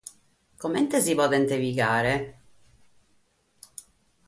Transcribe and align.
Comente 0.63 0.99
si 1.05 1.13
podent 1.19 1.53
pigare? 1.63 2.15